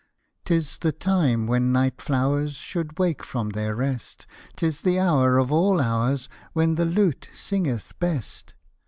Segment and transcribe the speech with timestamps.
[0.45, 5.51] 'Tis the time when night flowers Should wake from their rest; 'Tis the hour of
[5.51, 8.55] all hours, When the lute singeth best.